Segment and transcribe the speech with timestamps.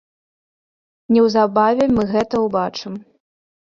[1.17, 2.93] Неўзабаве мы гэта убачым.